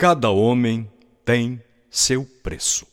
Cada 0.00 0.30
homem 0.30 0.88
tem 1.26 1.60
seu 1.90 2.26
preço. 2.42 2.86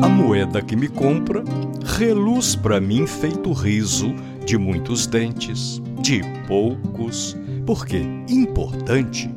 A 0.00 0.08
moeda 0.08 0.62
que 0.62 0.76
me 0.76 0.86
compra 0.86 1.42
reluz 1.84 2.54
para 2.54 2.80
mim 2.80 3.04
feito 3.04 3.52
riso 3.52 4.14
de 4.44 4.56
muitos 4.56 5.08
dentes, 5.08 5.82
de 6.00 6.20
poucos, 6.46 7.36
porque 7.66 7.98
importante 8.28 9.28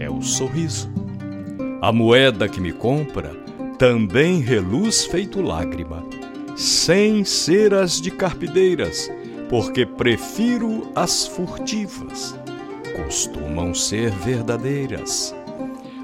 é 0.00 0.10
o 0.10 0.20
sorriso. 0.20 0.90
A 1.80 1.92
moeda 1.92 2.48
que 2.48 2.60
me 2.60 2.72
compra 2.72 3.30
também 3.78 4.40
reluz 4.40 5.04
feito 5.04 5.40
lágrima, 5.40 6.04
sem 6.56 7.24
ser 7.24 7.72
as 7.72 8.00
de 8.00 8.10
carpideiras, 8.10 9.08
porque 9.48 9.86
prefiro 9.86 10.90
as 10.94 11.26
furtivas. 11.26 12.38
Costumam 12.96 13.74
ser 13.74 14.10
verdadeiras. 14.10 15.34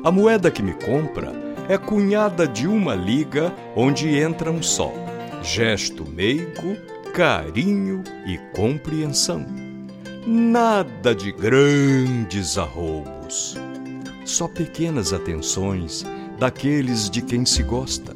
A 0.02 0.10
moeda 0.10 0.50
que 0.50 0.62
me 0.62 0.74
compra 0.74 1.32
é 1.68 1.78
cunhada 1.78 2.46
de 2.46 2.66
uma 2.66 2.94
liga 2.94 3.52
onde 3.74 4.18
entra 4.18 4.50
um 4.50 4.62
sol, 4.62 4.94
gesto 5.42 6.04
meigo, 6.08 6.76
carinho 7.14 8.02
e 8.26 8.38
compreensão. 8.54 9.46
Nada 10.26 11.14
de 11.14 11.32
grandes 11.32 12.56
arroubos, 12.56 13.56
só 14.24 14.48
pequenas 14.48 15.12
atenções 15.12 16.04
daqueles 16.38 17.08
de 17.08 17.22
quem 17.22 17.44
se 17.44 17.62
gosta. 17.62 18.14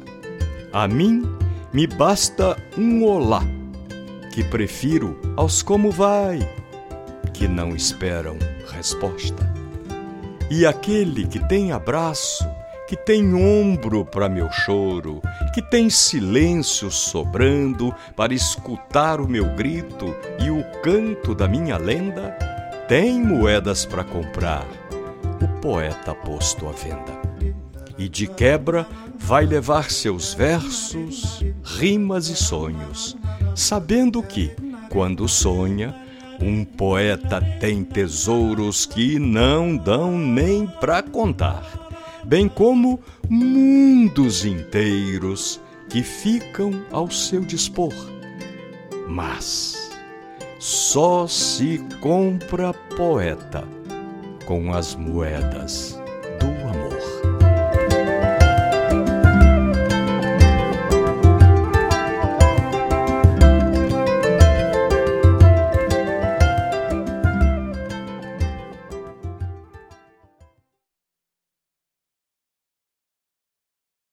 A 0.71 0.87
mim 0.87 1.23
me 1.73 1.87
basta 1.87 2.57
um 2.77 3.03
olá, 3.03 3.43
que 4.39 4.43
prefiro 4.45 5.19
aos 5.35 5.61
como 5.61 5.91
vai, 5.91 6.39
que 7.33 7.45
não 7.45 7.75
esperam 7.75 8.37
resposta. 8.71 9.53
E 10.49 10.65
aquele 10.65 11.27
que 11.27 11.45
tem 11.49 11.73
abraço, 11.73 12.47
que 12.87 12.95
tem 12.95 13.33
ombro 13.33 14.05
para 14.05 14.29
meu 14.29 14.49
choro, 14.49 15.21
que 15.53 15.61
tem 15.61 15.89
silêncio 15.89 16.89
sobrando 16.89 17.93
para 18.15 18.33
escutar 18.33 19.19
o 19.19 19.27
meu 19.27 19.45
grito 19.55 20.15
e 20.41 20.49
o 20.49 20.63
canto 20.81 21.35
da 21.35 21.45
minha 21.45 21.75
lenda, 21.75 22.29
tem 22.87 23.21
moedas 23.21 23.85
para 23.85 24.05
comprar, 24.05 24.65
o 25.41 25.59
poeta 25.59 26.15
posto 26.15 26.65
à 26.65 26.71
venda. 26.71 27.19
E 27.97 28.07
de 28.07 28.25
quebra 28.25 28.87
vai 29.17 29.45
levar 29.45 29.91
seus 29.91 30.33
versos, 30.33 31.43
rimas 31.61 32.29
e 32.29 32.37
sonhos, 32.37 33.17
sabendo 33.55 34.21
que, 34.21 34.51
quando 34.89 35.27
sonha, 35.27 35.95
um 36.41 36.63
poeta 36.63 37.41
tem 37.59 37.83
tesouros 37.83 38.85
que 38.85 39.19
não 39.19 39.75
dão 39.75 40.17
nem 40.17 40.65
para 40.65 41.03
contar, 41.03 41.63
bem 42.23 42.47
como 42.47 42.99
mundos 43.29 44.45
inteiros 44.45 45.59
que 45.89 46.01
ficam 46.03 46.83
ao 46.91 47.09
seu 47.09 47.41
dispor. 47.41 47.93
Mas 49.07 49.91
só 50.59 51.27
se 51.27 51.79
compra 51.99 52.73
poeta 52.73 53.67
com 54.45 54.73
as 54.73 54.95
moedas 54.95 55.99
do 56.39 56.67
amor. 56.67 57.28